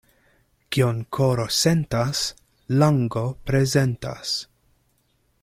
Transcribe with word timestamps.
Kion 0.75 1.01
koro 1.17 1.45
sentas, 1.57 2.23
lango 2.81 3.23
prezentas. 3.51 4.35